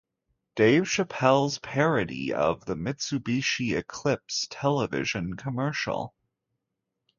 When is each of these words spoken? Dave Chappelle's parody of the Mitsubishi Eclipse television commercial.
Dave 0.55 0.85
Chappelle's 0.85 1.59
parody 1.59 2.33
of 2.33 2.65
the 2.65 2.73
Mitsubishi 2.73 3.77
Eclipse 3.77 4.47
television 4.49 5.37
commercial. 5.37 6.15